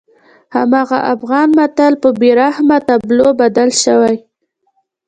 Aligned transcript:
هماغه 0.55 0.99
افغان 1.13 1.47
متل 1.57 1.93
په 2.03 2.09
بېرحمه 2.21 2.77
تابلو 2.87 3.27
بدل 3.41 3.69
شوی. 3.83 4.15